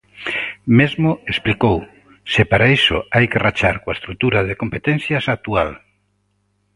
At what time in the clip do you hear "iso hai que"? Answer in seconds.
2.77-3.41